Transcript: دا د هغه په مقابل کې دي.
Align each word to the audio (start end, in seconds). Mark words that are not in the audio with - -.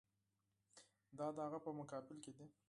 دا 1.17 1.27
د 1.35 1.37
هغه 1.45 1.59
په 1.65 1.71
مقابل 1.79 2.17
کې 2.23 2.31
دي. 2.37 2.45